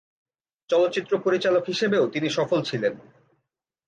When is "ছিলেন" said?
2.63-2.93